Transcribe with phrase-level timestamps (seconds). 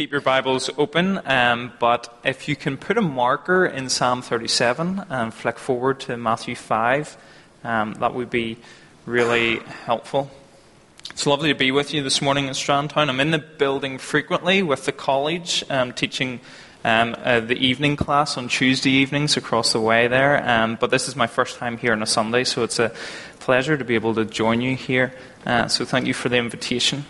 [0.00, 5.04] keep your Bibles open, um, but if you can put a marker in Psalm 37
[5.10, 7.18] and flick forward to Matthew 5,
[7.64, 8.56] um, that would be
[9.04, 10.30] really helpful.
[11.10, 13.10] It's lovely to be with you this morning in Strandtown.
[13.10, 16.40] I'm in the building frequently with the college, um, teaching
[16.82, 20.42] um, uh, the evening class on Tuesday evenings across the way there.
[20.48, 22.90] Um, but this is my first time here on a Sunday, so it's a
[23.38, 25.12] pleasure to be able to join you here.
[25.44, 27.04] Uh, so thank you for the invitation.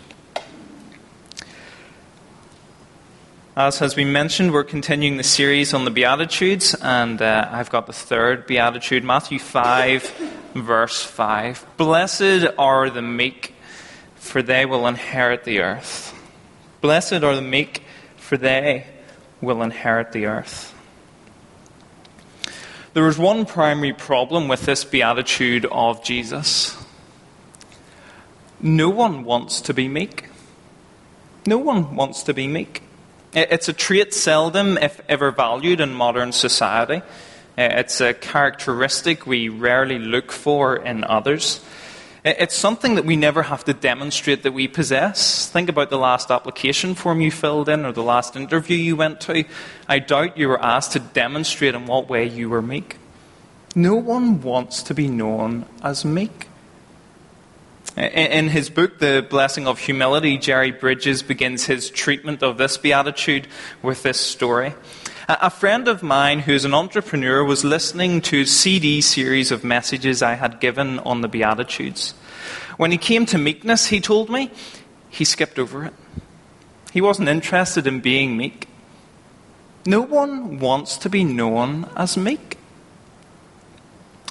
[3.63, 7.85] As has been mentioned, we're continuing the series on the Beatitudes, and uh, I've got
[7.85, 10.09] the third Beatitude, Matthew 5,
[10.55, 11.67] verse 5.
[11.77, 13.53] Blessed are the meek,
[14.15, 16.11] for they will inherit the earth.
[16.81, 17.83] Blessed are the meek,
[18.17, 18.87] for they
[19.41, 20.73] will inherit the earth.
[22.95, 26.83] There is one primary problem with this Beatitude of Jesus.
[28.59, 30.29] No one wants to be meek.
[31.45, 32.81] No one wants to be meek.
[33.33, 37.01] It's a trait seldom, if ever, valued in modern society.
[37.57, 41.63] Uh, it's a characteristic we rarely look for in others.
[42.23, 45.49] It's something that we never have to demonstrate that we possess.
[45.49, 49.21] Think about the last application form you filled in or the last interview you went
[49.21, 49.45] to.
[49.87, 52.97] I doubt you were asked to demonstrate in what way you were meek.
[53.75, 56.47] No one wants to be known as meek.
[57.97, 63.47] In his book, The Blessing of Humility, Jerry Bridges begins his treatment of this beatitude
[63.81, 64.73] with this story.
[65.27, 70.21] A friend of mine who's an entrepreneur was listening to a CD series of messages
[70.21, 72.13] I had given on the Beatitudes.
[72.77, 74.51] When he came to meekness, he told me,
[75.09, 75.93] he skipped over it.
[76.93, 78.67] He wasn't interested in being meek.
[79.85, 82.57] No one wants to be known as meek.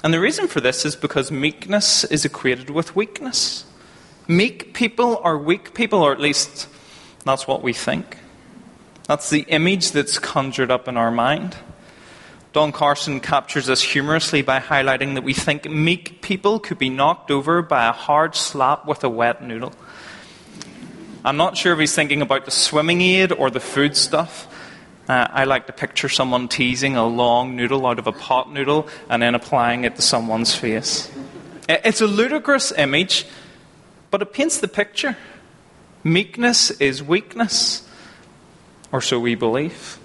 [0.03, 3.65] And the reason for this is because meekness is equated with weakness.
[4.27, 6.67] Meek people are weak people, or at least
[7.23, 8.17] that's what we think.
[9.07, 11.55] That's the image that's conjured up in our mind.
[12.53, 17.31] Don Carson captures this humorously by highlighting that we think meek people could be knocked
[17.31, 19.73] over by a hard slap with a wet noodle.
[21.23, 24.47] I'm not sure if he's thinking about the swimming aid or the food stuff.
[25.07, 28.87] Uh, I like to picture someone teasing a long noodle out of a pot noodle
[29.09, 31.11] and then applying it to someone's face.
[31.67, 33.25] It's a ludicrous image,
[34.09, 35.17] but it paints the picture.
[36.03, 37.87] Meekness is weakness,
[38.91, 39.99] or so we believe.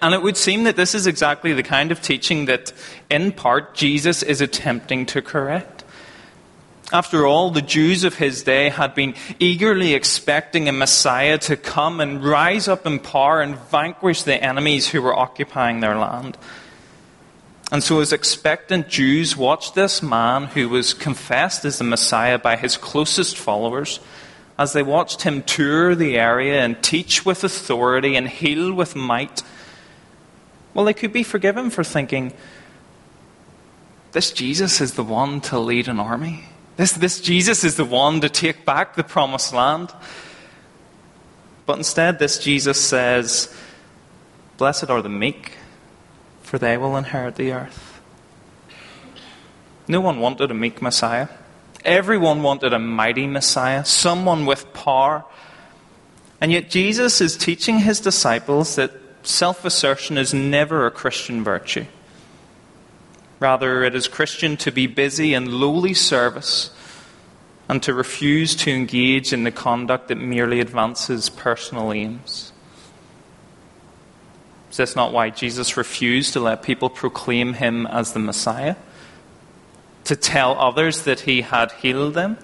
[0.00, 2.72] And it would seem that this is exactly the kind of teaching that,
[3.10, 5.73] in part, Jesus is attempting to correct.
[6.92, 12.00] After all, the Jews of his day had been eagerly expecting a Messiah to come
[12.00, 16.36] and rise up in power and vanquish the enemies who were occupying their land.
[17.72, 22.56] And so, as expectant Jews watched this man who was confessed as the Messiah by
[22.56, 23.98] his closest followers,
[24.58, 29.42] as they watched him tour the area and teach with authority and heal with might,
[30.74, 32.34] well, they could be forgiven for thinking,
[34.12, 36.44] this Jesus is the one to lead an army.
[36.76, 39.92] This, this Jesus is the one to take back the promised land.
[41.66, 43.54] But instead, this Jesus says,
[44.56, 45.52] Blessed are the meek,
[46.42, 48.02] for they will inherit the earth.
[49.86, 51.28] No one wanted a meek Messiah.
[51.84, 55.24] Everyone wanted a mighty Messiah, someone with power.
[56.40, 58.92] And yet, Jesus is teaching his disciples that
[59.22, 61.86] self assertion is never a Christian virtue.
[63.44, 66.70] Rather, it is Christian to be busy in lowly service
[67.68, 72.52] and to refuse to engage in the conduct that merely advances personal aims.
[74.70, 78.76] Is this not why Jesus refused to let people proclaim him as the Messiah?
[80.04, 82.38] To tell others that he had healed them?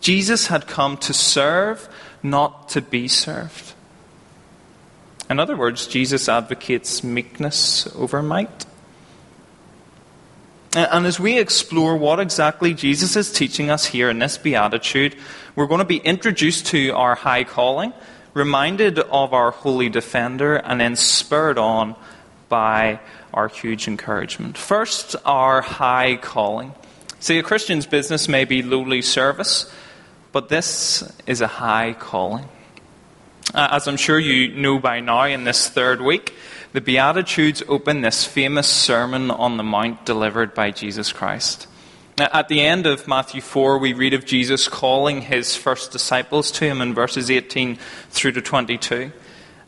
[0.00, 1.86] Jesus had come to serve,
[2.22, 3.74] not to be served.
[5.28, 8.64] In other words, Jesus advocates meekness over might.
[10.72, 15.16] And as we explore what exactly Jesus is teaching us here in this beatitude,
[15.56, 17.92] we're going to be introduced to our high calling,
[18.34, 21.96] reminded of our holy defender, and then spurred on
[22.48, 23.00] by
[23.34, 24.56] our huge encouragement.
[24.56, 26.72] First, our high calling.
[27.18, 29.72] See, a Christian's business may be lowly service,
[30.30, 32.48] but this is a high calling.
[33.52, 36.34] Uh, as I'm sure you know by now in this third week,
[36.72, 41.66] the Beatitudes open this famous Sermon on the Mount delivered by Jesus Christ.
[42.16, 46.52] Now, At the end of Matthew 4, we read of Jesus calling his first disciples
[46.52, 47.76] to him in verses 18
[48.10, 49.10] through to 22.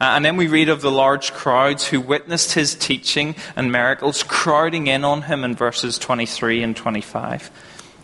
[0.00, 4.86] And then we read of the large crowds who witnessed his teaching and miracles crowding
[4.86, 7.50] in on him in verses 23 and 25.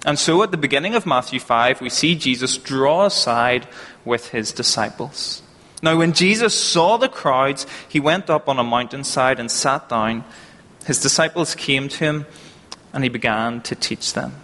[0.05, 3.69] And so at the beginning of Matthew 5, we see Jesus draw aside
[4.05, 5.43] with his disciples.
[5.83, 10.25] Now, when Jesus saw the crowds, he went up on a mountainside and sat down.
[10.87, 12.27] His disciples came to him,
[12.93, 14.35] and he began to teach them.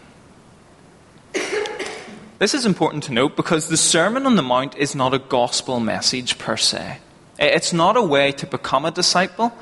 [2.38, 5.80] This is important to note because the Sermon on the Mount is not a gospel
[5.80, 6.98] message per se.
[7.38, 9.52] It's not a way to become a disciple.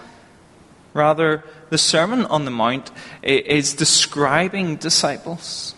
[0.93, 2.91] Rather, the Sermon on the Mount
[3.23, 5.75] is describing disciples.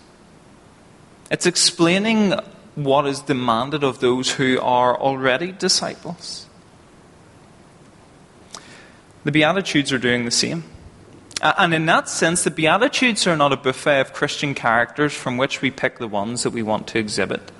[1.30, 2.34] It's explaining
[2.74, 6.46] what is demanded of those who are already disciples.
[9.24, 10.64] The Beatitudes are doing the same.
[11.40, 15.62] And in that sense, the Beatitudes are not a buffet of Christian characters from which
[15.62, 17.52] we pick the ones that we want to exhibit.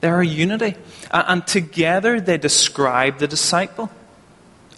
[0.00, 0.76] They're a unity.
[1.10, 3.90] And together they describe the disciple.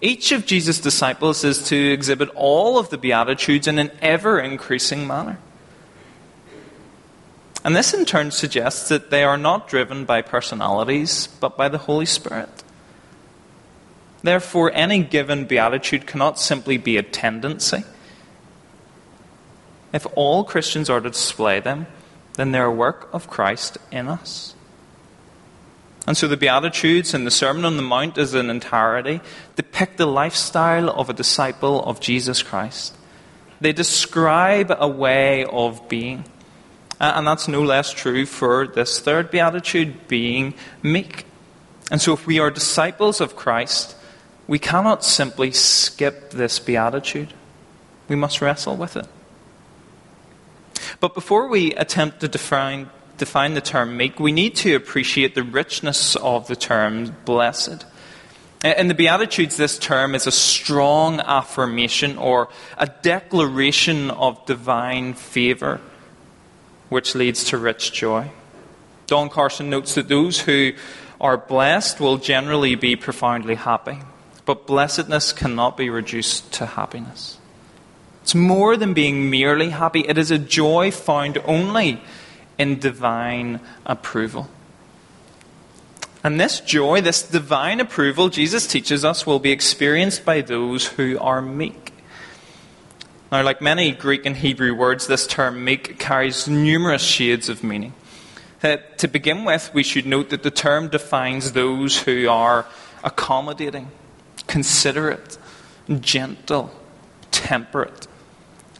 [0.00, 5.06] Each of Jesus' disciples is to exhibit all of the Beatitudes in an ever increasing
[5.06, 5.38] manner.
[7.62, 11.78] And this in turn suggests that they are not driven by personalities, but by the
[11.78, 12.62] Holy Spirit.
[14.22, 17.84] Therefore, any given beatitude cannot simply be a tendency.
[19.92, 21.86] If all Christians are to display them,
[22.34, 24.54] then they're a work of Christ in us.
[26.06, 29.20] And so the Beatitudes and the Sermon on the Mount as an entirety
[29.56, 32.96] depict the lifestyle of a disciple of Jesus Christ.
[33.60, 36.24] They describe a way of being.
[37.00, 40.52] Uh, and that's no less true for this third beatitude, being
[40.82, 41.24] meek.
[41.90, 43.96] And so, if we are disciples of Christ,
[44.46, 47.32] we cannot simply skip this beatitude.
[48.08, 49.06] We must wrestle with it.
[51.00, 55.42] But before we attempt to define, define the term meek, we need to appreciate the
[55.42, 57.86] richness of the term blessed.
[58.62, 65.80] In the Beatitudes, this term is a strong affirmation or a declaration of divine favour
[66.90, 68.30] which leads to rich joy.
[69.06, 70.72] Don Carson notes that those who
[71.20, 73.98] are blessed will generally be profoundly happy,
[74.44, 77.38] but blessedness cannot be reduced to happiness.
[78.22, 82.02] It's more than being merely happy, it is a joy found only
[82.58, 84.48] in divine approval.
[86.22, 91.18] And this joy, this divine approval, Jesus teaches us, will be experienced by those who
[91.18, 91.94] are meek.
[93.30, 97.94] Now, like many Greek and Hebrew words, this term meek carries numerous shades of meaning.
[98.60, 102.66] Uh, to begin with, we should note that the term defines those who are
[103.04, 103.88] accommodating,
[104.48, 105.38] considerate,
[106.00, 106.72] gentle,
[107.30, 108.08] temperate.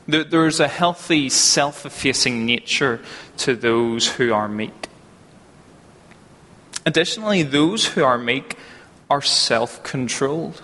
[0.08, 3.00] There's a healthy, self effacing nature
[3.38, 4.88] to those who are meek.
[6.84, 8.56] Additionally, those who are meek
[9.08, 10.60] are self controlled.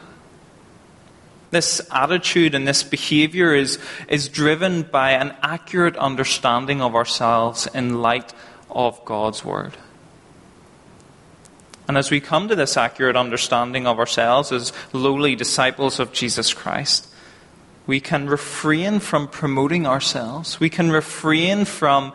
[1.50, 3.78] This attitude and this behavior is,
[4.08, 8.32] is driven by an accurate understanding of ourselves in light
[8.70, 9.74] of God's Word.
[11.88, 16.52] And as we come to this accurate understanding of ourselves as lowly disciples of Jesus
[16.52, 17.06] Christ,
[17.86, 20.58] we can refrain from promoting ourselves.
[20.58, 22.12] We can refrain from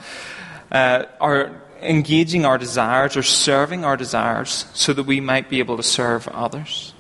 [0.72, 5.78] uh, our engaging our desires or serving our desires so that we might be able
[5.78, 6.94] to serve others.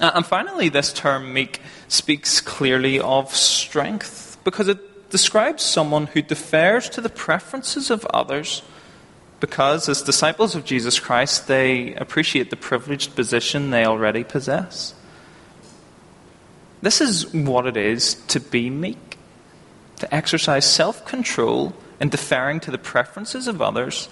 [0.00, 6.20] Uh, and finally, this term meek speaks clearly of strength because it describes someone who
[6.20, 8.62] defers to the preferences of others
[9.40, 14.94] because, as disciples of Jesus Christ, they appreciate the privileged position they already possess.
[16.82, 19.18] This is what it is to be meek,
[19.96, 24.08] to exercise self control in deferring to the preferences of others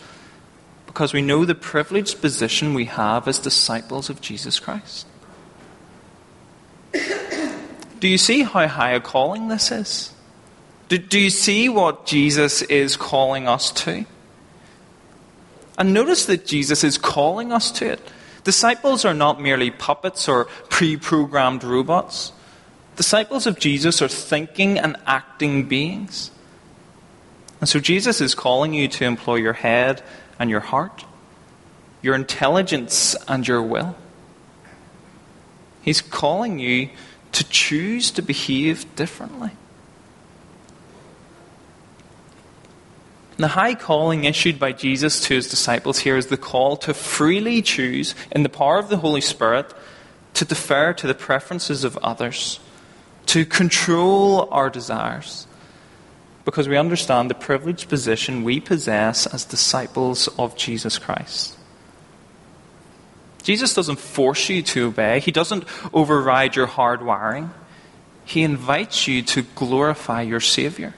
[0.86, 5.06] because we know the privileged position we have as disciples of Jesus Christ.
[8.04, 10.12] Do you see how high a calling this is?
[10.88, 14.04] Do, do you see what Jesus is calling us to?
[15.78, 18.06] And notice that Jesus is calling us to it.
[18.44, 22.32] Disciples are not merely puppets or pre programmed robots.
[22.96, 26.30] Disciples of Jesus are thinking and acting beings.
[27.58, 30.02] And so Jesus is calling you to employ your head
[30.38, 31.06] and your heart,
[32.02, 33.96] your intelligence and your will.
[35.80, 36.90] He's calling you
[37.34, 39.50] to choose to behave differently.
[43.36, 47.62] The high calling issued by Jesus to his disciples here is the call to freely
[47.62, 49.74] choose, in the power of the Holy Spirit,
[50.34, 52.60] to defer to the preferences of others,
[53.26, 55.48] to control our desires,
[56.44, 61.58] because we understand the privileged position we possess as disciples of Jesus Christ.
[63.44, 67.50] Jesus doesn't force you to obey, He doesn't override your hard wiring.
[68.24, 70.94] He invites you to glorify your Savior.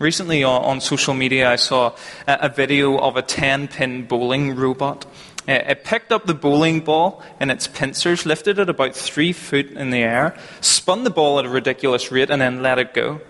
[0.00, 1.94] Recently on, social media, I saw
[2.26, 5.04] a, video of a 10 pin bowling robot.
[5.46, 9.70] Uh, it picked up the bowling ball in its pincers, lifted it about three foot
[9.70, 13.20] in the air, spun the ball at a ridiculous rate, and then let it go.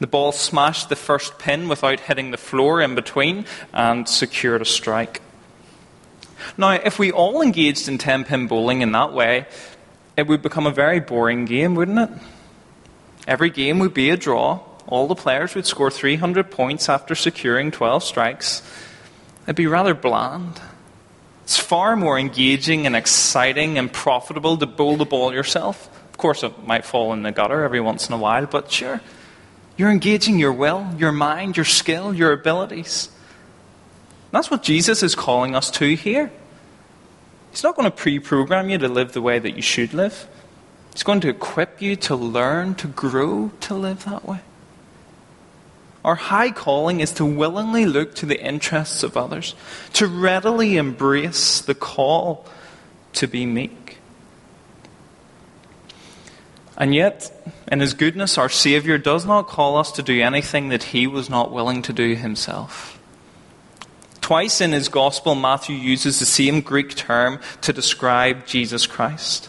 [0.00, 4.66] The ball smashed the first pin without hitting the floor in between and secured a
[4.66, 5.20] strike.
[6.56, 9.46] Now, if we all engaged in 10 pin bowling in that way,
[10.16, 12.10] it would become a very boring game, wouldn't it?
[13.26, 14.60] Every game would be a draw.
[14.86, 18.62] All the players would score 300 points after securing 12 strikes.
[19.44, 20.60] It'd be rather bland.
[21.42, 25.88] It's far more engaging and exciting and profitable to bowl the ball yourself.
[26.10, 29.00] Of course, it might fall in the gutter every once in a while, but sure,
[29.76, 33.10] you're engaging your will, your mind, your skill, your abilities.
[34.36, 36.30] That's what Jesus is calling us to here.
[37.52, 40.28] He's not going to pre program you to live the way that you should live.
[40.92, 44.40] He's going to equip you to learn, to grow, to live that way.
[46.04, 49.54] Our high calling is to willingly look to the interests of others,
[49.94, 52.44] to readily embrace the call
[53.14, 53.96] to be meek.
[56.76, 57.32] And yet,
[57.72, 61.30] in His goodness, our Saviour does not call us to do anything that He was
[61.30, 62.95] not willing to do Himself.
[64.26, 69.48] Twice in his gospel, Matthew uses the same Greek term to describe Jesus Christ.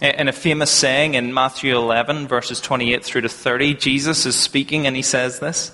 [0.00, 4.86] In a famous saying in Matthew 11, verses 28 through to 30, Jesus is speaking
[4.86, 5.72] and he says this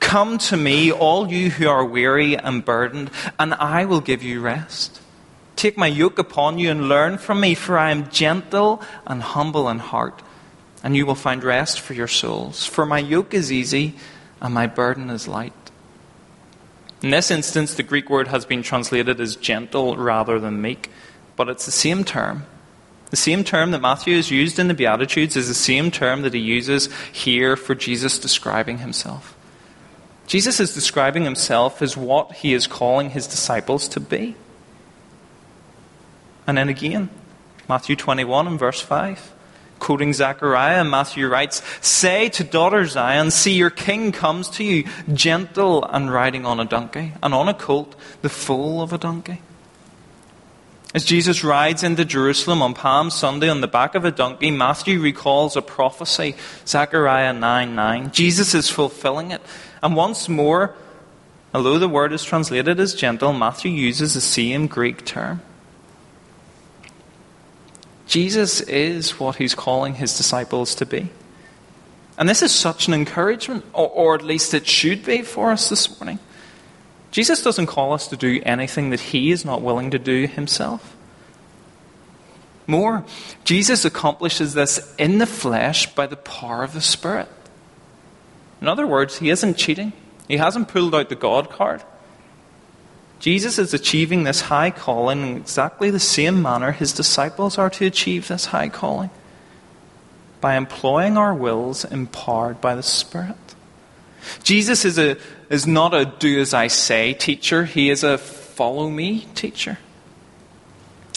[0.00, 4.40] Come to me, all you who are weary and burdened, and I will give you
[4.40, 5.02] rest.
[5.54, 9.68] Take my yoke upon you and learn from me, for I am gentle and humble
[9.68, 10.22] in heart,
[10.82, 12.64] and you will find rest for your souls.
[12.64, 13.92] For my yoke is easy
[14.40, 15.63] and my burden is light.
[17.04, 20.88] In this instance, the Greek word has been translated as gentle rather than meek,
[21.36, 22.46] but it's the same term.
[23.10, 26.32] The same term that Matthew has used in the Beatitudes is the same term that
[26.32, 29.36] he uses here for Jesus describing himself.
[30.26, 34.34] Jesus is describing himself as what he is calling his disciples to be.
[36.46, 37.10] And then again,
[37.68, 39.33] Matthew 21 and verse 5.
[39.78, 45.84] Quoting Zechariah, Matthew writes, Say to daughter Zion, see your king comes to you, gentle
[45.84, 49.40] and riding on a donkey, and on a colt, the foal of a donkey.
[50.94, 55.00] As Jesus rides into Jerusalem on Palm Sunday on the back of a donkey, Matthew
[55.00, 56.36] recalls a prophecy,
[56.68, 58.12] Zechariah 9 9.
[58.12, 59.42] Jesus is fulfilling it.
[59.82, 60.76] And once more,
[61.52, 65.42] although the word is translated as gentle, Matthew uses the same Greek term.
[68.14, 71.10] Jesus is what he's calling his disciples to be.
[72.16, 75.68] And this is such an encouragement, or, or, at least it should be for us
[75.68, 76.20] this morning.
[77.10, 80.96] Jesus doesn't call us to do anything that he is not willing to do himself.
[82.68, 83.04] More,
[83.42, 87.28] Jesus accomplishes this in the flesh by the power of the Spirit.
[88.60, 89.92] In other words, he isn't cheating,
[90.28, 91.82] he hasn't pulled out the God card.
[93.24, 97.86] Jesus is achieving this high calling in exactly the same manner his disciples are to
[97.86, 99.08] achieve this high calling
[100.42, 103.34] by employing our wills empowered by the Spirit.
[104.42, 105.16] Jesus is, a,
[105.48, 109.78] is not a do as I say teacher, he is a follow me teacher.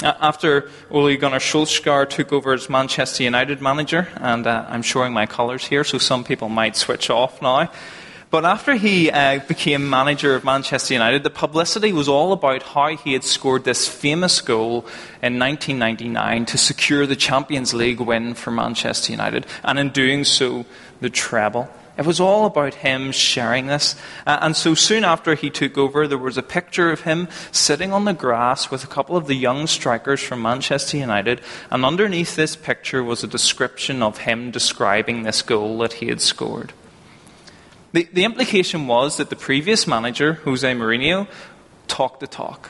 [0.02, 5.26] After Ole Gunnar Solskjaer took over as Manchester United manager, and uh, I'm showing my
[5.26, 7.70] colours here, so some people might switch off now.
[8.30, 12.98] But after he uh, became manager of Manchester United, the publicity was all about how
[12.98, 14.86] he had scored this famous goal
[15.24, 20.66] in 1999 to secure the Champions League win for Manchester United, and in doing so,
[21.00, 21.70] the treble.
[21.98, 23.96] It was all about him sharing this.
[24.26, 27.92] Uh, and so soon after he took over, there was a picture of him sitting
[27.92, 31.42] on the grass with a couple of the young strikers from Manchester United.
[31.72, 36.22] And underneath this picture was a description of him describing this goal that he had
[36.22, 36.74] scored.
[37.98, 41.28] The, the implication was that the previous manager, Jose Mourinho,
[41.88, 42.70] talked the talk.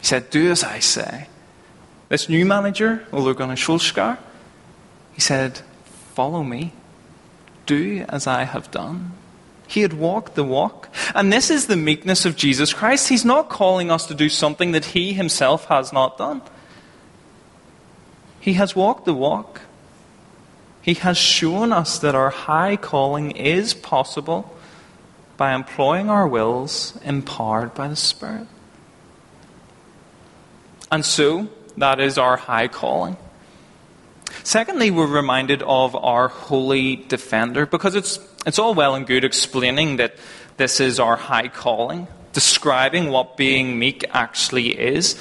[0.00, 1.28] He said, Do as I say.
[2.08, 4.18] This new manager, Ole Gunnar Solskjaer,
[5.12, 5.60] he said,
[6.14, 6.72] Follow me.
[7.66, 9.12] Do as I have done.
[9.68, 10.88] He had walked the walk.
[11.14, 13.08] And this is the meekness of Jesus Christ.
[13.08, 16.42] He's not calling us to do something that he himself has not done.
[18.40, 19.60] He has walked the walk.
[20.82, 24.54] He has shown us that our high calling is possible
[25.36, 28.46] by employing our wills empowered by the Spirit.
[30.90, 33.16] And so, that is our high calling.
[34.42, 39.96] Secondly, we're reminded of our holy defender because it's, it's all well and good explaining
[39.96, 40.14] that
[40.56, 45.20] this is our high calling, describing what being meek actually is.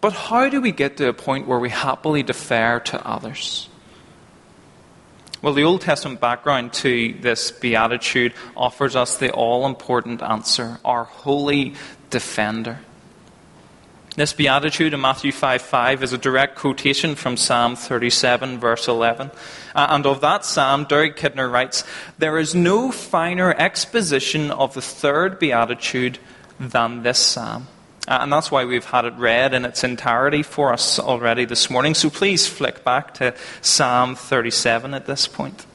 [0.00, 3.68] But how do we get to a point where we happily defer to others?
[5.40, 11.04] Well, the Old Testament background to this beatitude offers us the all important answer our
[11.04, 11.74] holy
[12.10, 12.80] defender.
[14.16, 19.30] This beatitude in Matthew 5 5 is a direct quotation from Psalm 37, verse 11.
[19.76, 21.84] And of that psalm, Derek Kidner writes
[22.18, 26.18] There is no finer exposition of the third beatitude
[26.58, 27.68] than this psalm.
[28.08, 31.68] Uh, and that's why we've had it read in its entirety for us already this
[31.68, 31.92] morning.
[31.92, 35.66] So please flick back to Psalm 37 at this point.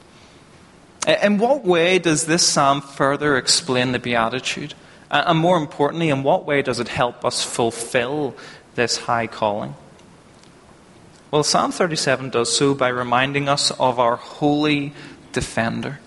[1.06, 4.74] Uh, in what way does this psalm further explain the Beatitude?
[5.12, 8.34] Uh, and more importantly, in what way does it help us fulfill
[8.74, 9.76] this high calling?
[11.30, 14.92] Well, Psalm 37 does so by reminding us of our holy
[15.30, 16.00] defender.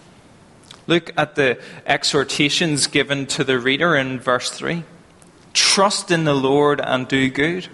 [0.87, 4.83] Look at the exhortations given to the reader in verse 3.
[5.57, 7.67] Trust in the Lord and do good.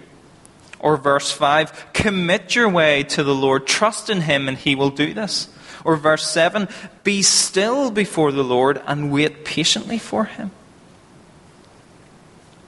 [0.78, 4.88] Or verse 5, commit your way to the Lord, trust in him, and he will
[4.88, 5.50] do this.
[5.84, 6.66] Or verse 7,
[7.02, 10.50] be still before the Lord and wait patiently for him.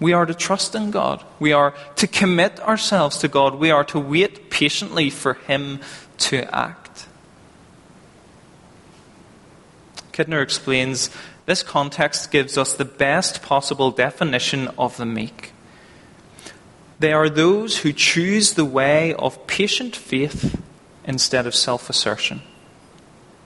[0.00, 1.24] We are to trust in God.
[1.38, 3.54] We are to commit ourselves to God.
[3.54, 5.80] We are to wait patiently for Him
[6.18, 7.06] to act.
[10.12, 11.08] Kidner explains
[11.46, 15.52] this context gives us the best possible definition of the meek.
[16.98, 20.60] They are those who choose the way of patient faith
[21.04, 22.42] instead of self assertion.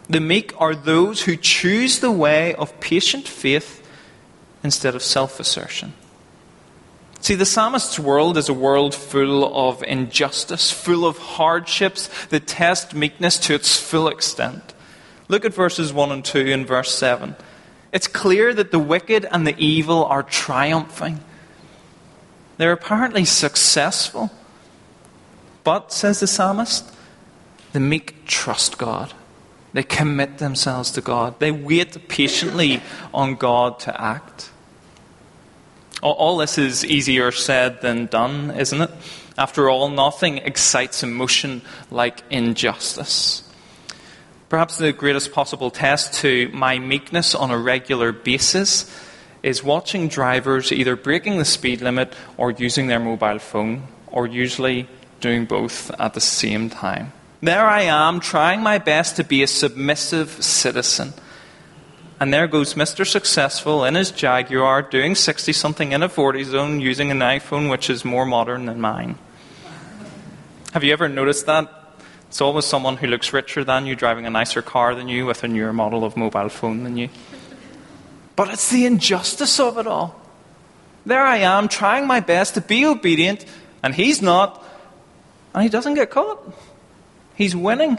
[0.08, 3.86] The meek are those who choose the way of patient faith
[4.62, 5.92] instead of self assertion.
[7.20, 12.94] See, the psalmist's world is a world full of injustice, full of hardships that test
[12.94, 14.72] meekness to its full extent.
[15.28, 17.36] Look at verses 1 and 2 and verse 7.
[17.92, 21.20] It's clear that the wicked and the evil are triumphing.
[22.56, 24.30] They're apparently successful.
[25.64, 26.94] But, says the psalmist,
[27.72, 29.12] the meek trust God.
[29.72, 31.38] They commit themselves to God.
[31.38, 32.82] They wait patiently
[33.14, 34.50] on God to act.
[36.02, 38.90] All this is easier said than done, isn't it?
[39.36, 43.49] After all, nothing excites emotion like injustice.
[44.50, 48.90] Perhaps the greatest possible test to my meekness on a regular basis
[49.44, 54.88] is watching drivers either breaking the speed limit or using their mobile phone, or usually
[55.20, 57.12] doing both at the same time.
[57.40, 61.14] There I am, trying my best to be a submissive citizen.
[62.18, 63.06] And there goes Mr.
[63.06, 67.88] Successful in his Jaguar doing 60 something in a 40 zone using an iPhone which
[67.88, 69.16] is more modern than mine.
[70.72, 71.79] Have you ever noticed that?
[72.30, 75.42] It's always someone who looks richer than you, driving a nicer car than you, with
[75.42, 77.08] a newer model of mobile phone than you.
[78.36, 80.14] But it's the injustice of it all.
[81.04, 83.44] There I am, trying my best to be obedient,
[83.82, 84.64] and he's not,
[85.52, 86.38] and he doesn't get caught.
[87.34, 87.98] He's winning.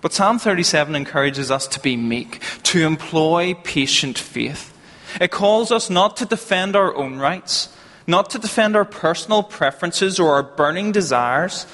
[0.00, 4.76] But Psalm 37 encourages us to be meek, to employ patient faith.
[5.20, 7.68] It calls us not to defend our own rights,
[8.06, 11.66] not to defend our personal preferences or our burning desires,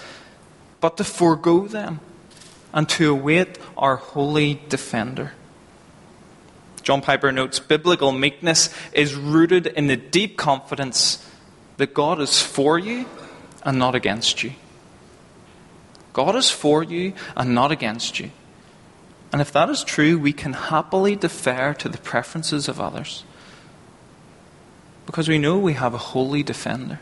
[0.81, 2.01] but to forego them
[2.73, 5.33] and to await our holy defender.
[6.83, 11.27] John Piper notes biblical meekness is rooted in the deep confidence
[11.77, 13.07] that God is for you
[13.63, 14.53] and not against you.
[16.13, 18.31] God is for you and not against you.
[19.33, 23.25] And if that is true, we can happily defer to the preferences of others
[25.07, 27.01] because we know we have a holy defender.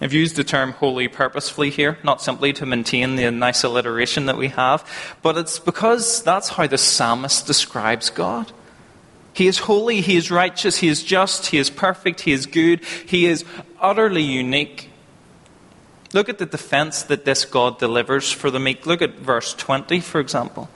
[0.00, 4.38] I've used the term holy purposefully here, not simply to maintain the nice alliteration that
[4.38, 4.84] we have,
[5.20, 8.50] but it's because that's how the psalmist describes God.
[9.34, 12.84] He is holy, he is righteous, he is just, he is perfect, he is good,
[13.06, 13.44] he is
[13.78, 14.90] utterly unique.
[16.12, 18.86] Look at the defense that this God delivers for the meek.
[18.86, 20.68] Look at verse 20, for example.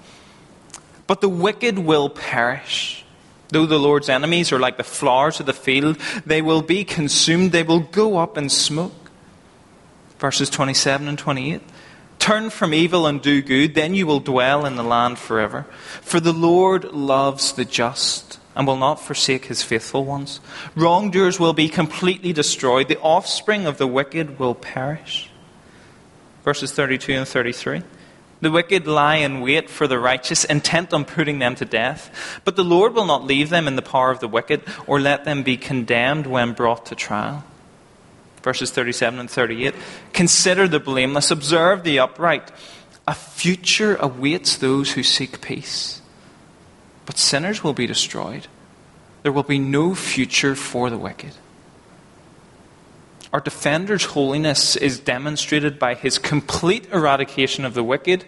[1.06, 3.03] But the wicked will perish.
[3.48, 7.52] Though the Lord's enemies are like the flowers of the field, they will be consumed,
[7.52, 9.10] they will go up in smoke.
[10.18, 11.60] Verses 27 and 28.
[12.18, 15.66] Turn from evil and do good, then you will dwell in the land forever.
[16.00, 20.40] For the Lord loves the just and will not forsake his faithful ones.
[20.74, 25.28] Wrongdoers will be completely destroyed, the offspring of the wicked will perish.
[26.44, 27.82] Verses 32 and 33.
[28.44, 32.10] The wicked lie in wait for the righteous, intent on putting them to death.
[32.44, 35.24] But the Lord will not leave them in the power of the wicked, or let
[35.24, 37.42] them be condemned when brought to trial.
[38.42, 39.74] Verses 37 and 38.
[40.12, 42.52] Consider the blameless, observe the upright.
[43.08, 46.02] A future awaits those who seek peace.
[47.06, 48.46] But sinners will be destroyed.
[49.22, 51.32] There will be no future for the wicked.
[53.34, 58.24] Our defender's holiness is demonstrated by his complete eradication of the wicked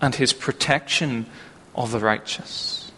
[0.00, 1.26] and his protection
[1.74, 2.90] of the righteous.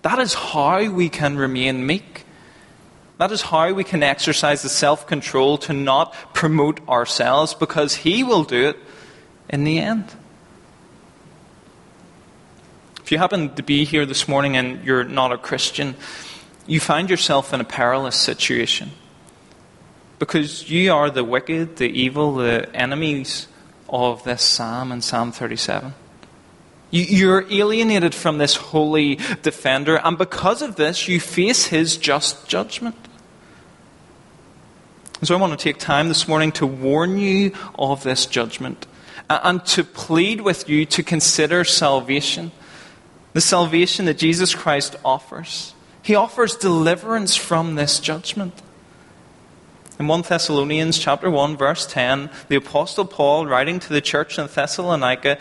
[0.00, 2.24] That is how we can remain meek.
[3.18, 8.24] That is how we can exercise the self control to not promote ourselves because he
[8.24, 8.78] will do it
[9.50, 10.14] in the end.
[13.02, 15.94] If you happen to be here this morning and you're not a Christian,
[16.66, 18.92] you find yourself in a perilous situation.
[20.22, 23.48] Because you are the wicked, the evil, the enemies
[23.88, 25.94] of this psalm in Psalm 37.
[26.92, 32.94] You're alienated from this holy defender, and because of this, you face his just judgment.
[35.24, 38.86] So I want to take time this morning to warn you of this judgment
[39.28, 42.52] and to plead with you to consider salvation.
[43.32, 45.74] The salvation that Jesus Christ offers.
[46.00, 48.62] He offers deliverance from this judgment.
[49.98, 54.46] In 1 Thessalonians chapter 1 verse 10, the apostle Paul writing to the church in
[54.46, 55.38] Thessalonica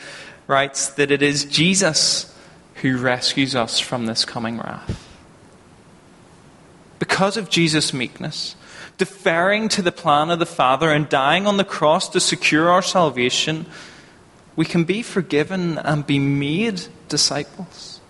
[0.47, 2.35] writes that it is Jesus
[2.75, 5.07] who rescues us from this coming wrath.
[6.99, 8.55] Because of Jesus' meekness,
[8.97, 12.81] deferring to the plan of the Father and dying on the cross to secure our
[12.81, 13.65] salvation,
[14.55, 18.01] we can be forgiven and be made disciples.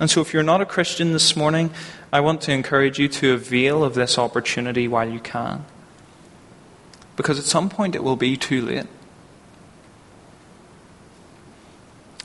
[0.00, 1.70] And so, if you're not a Christian this morning,
[2.14, 5.64] I want to encourage you to avail of this opportunity while you can.
[7.16, 8.86] Because at some point it will be too late.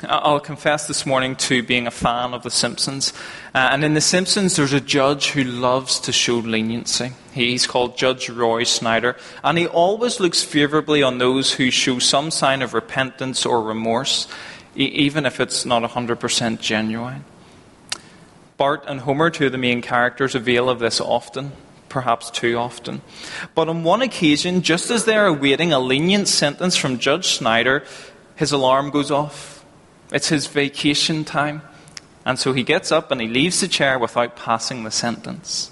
[0.03, 3.13] I'll confess this morning to being a fan of The Simpsons.
[3.55, 7.13] Uh, and in The Simpsons, there's a judge who loves to show leniency.
[7.33, 9.17] He's called Judge Roy Snyder.
[9.43, 14.27] And he always looks favourably on those who show some sign of repentance or remorse,
[14.77, 17.25] e- even if it's not 100% genuine.
[18.59, 21.53] Bart and Homer, two of the main characters, avail of this often,
[21.87, 23.01] perhaps too often.
[23.55, 27.85] But on one occasion, just as they are awaiting a lenient sentence from Judge Snyder,
[28.35, 29.63] his alarm goes off.
[30.11, 31.61] It's his vacation time.
[32.25, 35.71] And so he gets up and he leaves the chair without passing the sentence.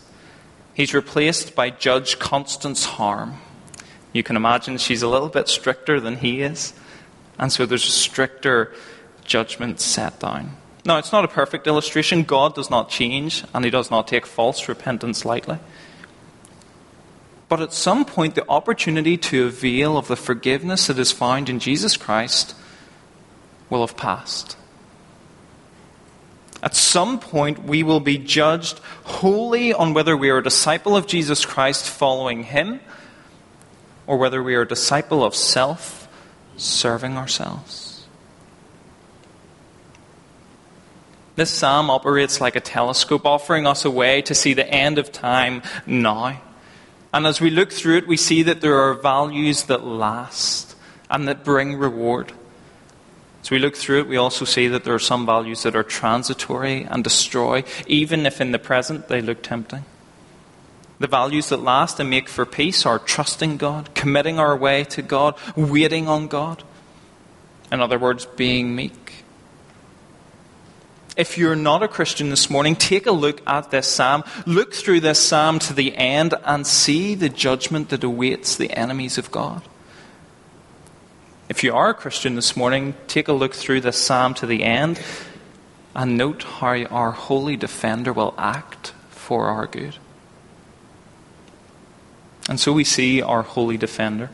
[0.73, 3.35] He's replaced by Judge Constance Harm.
[4.13, 6.73] You can imagine she's a little bit stricter than he is.
[7.37, 8.73] And so there's a stricter
[9.25, 10.55] judgment set down.
[10.87, 12.23] Now, it's not a perfect illustration.
[12.23, 15.59] God does not change, and He does not take false repentance lightly.
[17.49, 21.59] But at some point, the opportunity to avail of the forgiveness that is found in
[21.59, 22.55] Jesus Christ
[23.69, 24.55] will have passed.
[26.63, 31.05] At some point, we will be judged wholly on whether we are a disciple of
[31.05, 32.79] Jesus Christ following Him
[34.07, 36.07] or whether we are a disciple of self
[36.55, 37.86] serving ourselves.
[41.37, 45.11] This psalm operates like a telescope, offering us a way to see the end of
[45.11, 46.41] time now.
[47.13, 50.75] And as we look through it, we see that there are values that last
[51.11, 52.33] and that bring reward.
[53.43, 55.83] As we look through it, we also see that there are some values that are
[55.83, 59.85] transitory and destroy, even if in the present they look tempting.
[60.97, 65.03] The values that last and make for peace are trusting God, committing our way to
[65.03, 66.63] God, waiting on God.
[67.71, 69.06] In other words, being meek
[71.17, 74.23] if you're not a Christian this morning, take a look at this psalm.
[74.45, 79.17] Look through this psalm to the end and see the judgment that awaits the enemies
[79.17, 79.63] of God.
[81.49, 84.63] If you are a Christian this morning, take a look through this psalm to the
[84.63, 85.01] end
[85.95, 89.95] and note how our holy defender will act for our good.
[92.47, 94.29] And so we see our holy defender.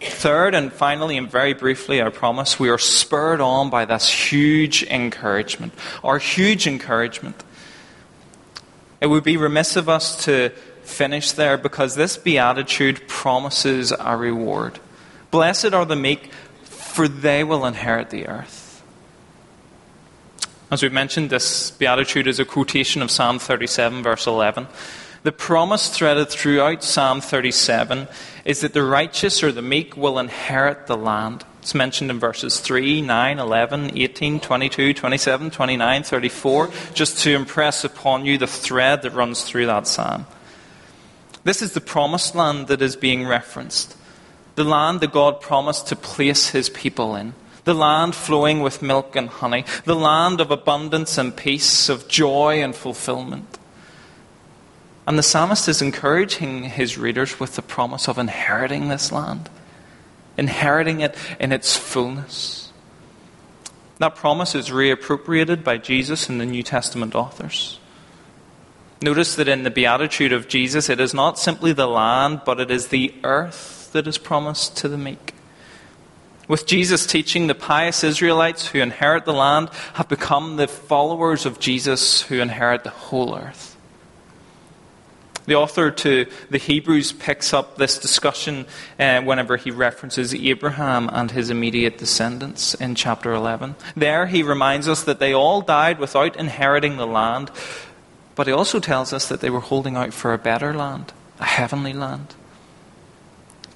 [0.00, 4.82] Third, and finally, and very briefly, I promise, we are spurred on by this huge
[4.82, 5.72] encouragement.
[6.04, 7.42] Our huge encouragement.
[9.00, 10.50] It would be remiss of us to
[10.82, 14.78] finish there because this beatitude promises a reward.
[15.30, 16.30] Blessed are the meek,
[16.64, 18.82] for they will inherit the earth.
[20.70, 24.66] As we mentioned, this beatitude is a quotation of Psalm 37, verse 11.
[25.26, 28.06] The promise threaded throughout Psalm 37
[28.44, 31.44] is that the righteous or the meek will inherit the land.
[31.60, 37.82] It's mentioned in verses 3, 9, 11, 18, 22, 27, 29, 34, just to impress
[37.82, 40.26] upon you the thread that runs through that psalm.
[41.42, 43.96] This is the promised land that is being referenced.
[44.54, 47.34] The land that God promised to place his people in.
[47.64, 49.64] The land flowing with milk and honey.
[49.86, 53.58] The land of abundance and peace, of joy and fulfillment.
[55.06, 59.48] And the psalmist is encouraging his readers with the promise of inheriting this land,
[60.36, 62.72] inheriting it in its fullness.
[63.98, 67.78] That promise is reappropriated by Jesus and the New Testament authors.
[69.00, 72.70] Notice that in the beatitude of Jesus, it is not simply the land, but it
[72.70, 75.34] is the earth that is promised to the meek.
[76.48, 81.58] With Jesus' teaching, the pious Israelites who inherit the land have become the followers of
[81.58, 83.75] Jesus who inherit the whole earth.
[85.46, 88.66] The author to the Hebrews picks up this discussion
[88.98, 93.76] uh, whenever he references Abraham and his immediate descendants in chapter 11.
[93.96, 97.50] There he reminds us that they all died without inheriting the land,
[98.34, 101.44] but he also tells us that they were holding out for a better land, a
[101.44, 102.34] heavenly land.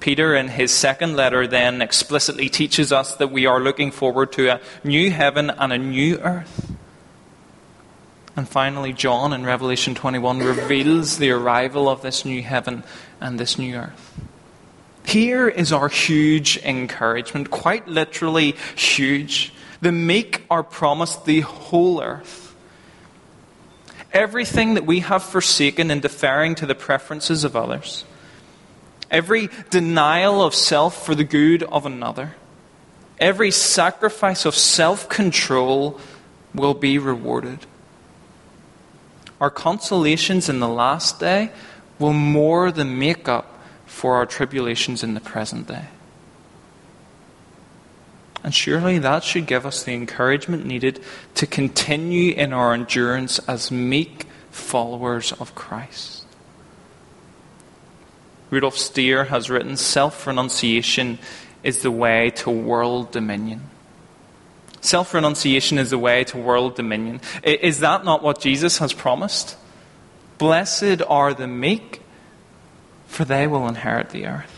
[0.01, 4.49] Peter, in his second letter, then explicitly teaches us that we are looking forward to
[4.49, 6.71] a new heaven and a new earth.
[8.35, 12.83] And finally, John in Revelation 21 reveals the arrival of this new heaven
[13.19, 14.21] and this new earth.
[15.05, 19.51] Here is our huge encouragement, quite literally huge.
[19.81, 22.41] The meek are promised the whole earth
[24.13, 28.03] everything that we have forsaken in deferring to the preferences of others,
[29.09, 32.35] every denial of self for the good of another,
[33.19, 35.99] every sacrifice of self control
[36.53, 37.59] will be rewarded.
[39.41, 41.51] Our consolations in the last day
[41.97, 45.87] will more than make up for our tribulations in the present day.
[48.43, 51.03] And surely that should give us the encouragement needed
[51.35, 56.25] to continue in our endurance as meek followers of Christ.
[58.51, 61.17] Rudolf Stier has written Self renunciation
[61.63, 63.61] is the way to world dominion.
[64.81, 67.21] Self renunciation is the way to world dominion.
[67.43, 69.55] Is that not what Jesus has promised?
[70.39, 72.01] Blessed are the meek,
[73.05, 74.57] for they will inherit the earth.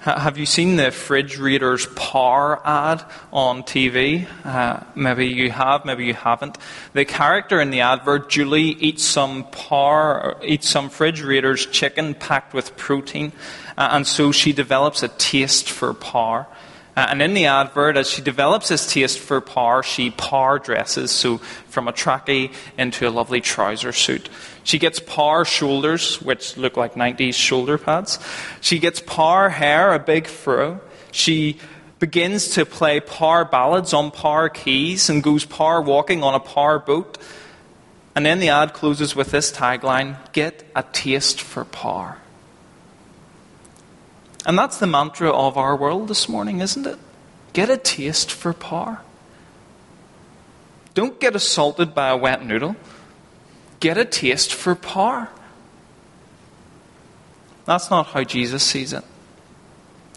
[0.00, 4.26] Have you seen the Fridge Raiders power ad on TV?
[4.42, 6.56] Uh, maybe you have, maybe you haven't.
[6.94, 12.54] The character in the advert, Julie, eats some power, eats some Fridge Raiders chicken packed
[12.54, 13.32] with protein,
[13.76, 16.46] uh, and so she develops a taste for power.
[17.00, 21.10] Uh, and in the advert, as she develops this taste for power, she power dresses,
[21.10, 24.28] so from a trackie into a lovely trouser suit.
[24.64, 28.18] She gets power shoulders, which look like 90s shoulder pads.
[28.60, 30.78] She gets power hair, a big fro.
[31.10, 31.56] She
[32.00, 36.78] begins to play power ballads on power keys and goes power walking on a power
[36.78, 37.16] boat.
[38.14, 42.18] And then the ad closes with this tagline Get a taste for power.
[44.46, 46.98] And that's the mantra of our world this morning, isn't it?
[47.52, 49.00] Get a taste for power.
[50.94, 52.76] Don't get assaulted by a wet noodle.
[53.80, 55.28] Get a taste for power.
[57.64, 59.04] That's not how Jesus sees it.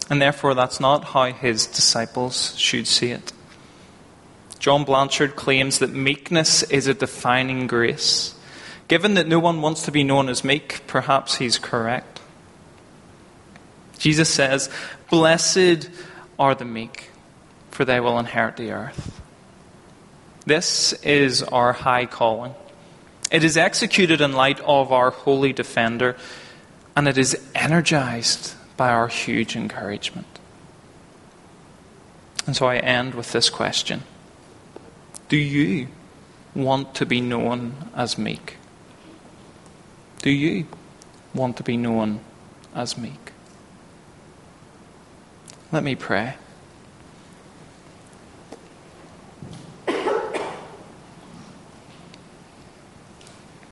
[0.10, 3.32] And therefore, that's not how his disciples should see it.
[4.60, 8.36] John Blanchard claims that meekness is a defining grace.
[8.88, 12.13] Given that no one wants to be known as meek, perhaps he's correct.
[14.04, 14.70] Jesus says,
[15.10, 15.90] Blessed
[16.38, 17.10] are the meek,
[17.72, 19.22] for they will inherit the earth.
[20.46, 22.54] This is our high calling.
[23.32, 26.18] It is executed in light of our holy defender,
[26.98, 30.28] and it is energized by our huge encouragement.
[32.46, 34.04] And so I end with this question
[35.30, 35.88] Do you
[36.54, 38.58] want to be known as meek?
[40.22, 40.68] Do you
[41.34, 42.20] want to be known
[42.76, 43.23] as meek?
[45.74, 46.36] Let me pray.